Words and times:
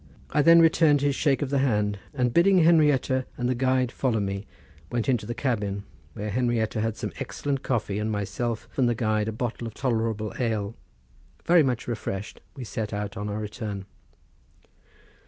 I 0.31 0.41
then 0.41 0.63
returned 0.63 1.01
his 1.01 1.13
shake 1.13 1.43
of 1.43 1.51
the 1.51 1.59
hand; 1.59 1.99
and 2.11 2.33
bidding 2.33 2.57
Henrietta 2.63 3.27
and 3.37 3.47
the 3.47 3.53
guide 3.53 3.91
follow 3.91 4.19
me 4.19 4.47
went 4.91 5.07
into 5.07 5.27
the 5.27 5.35
cabin, 5.35 5.83
where 6.13 6.31
Henrietta 6.31 6.81
had 6.81 6.97
some 6.97 7.11
excellent 7.19 7.61
coffee 7.61 7.99
and 7.99 8.11
myself 8.11 8.67
and 8.79 8.89
the 8.89 8.95
guide 8.95 9.27
a 9.27 9.31
bottle 9.31 9.67
of 9.67 9.75
tolerable 9.75 10.33
ale; 10.39 10.75
very 11.45 11.61
much 11.61 11.87
refreshed 11.87 12.41
we 12.55 12.63
set 12.63 12.93
out 12.93 13.15
on 13.15 13.29
our 13.29 13.37
return. 13.39 13.85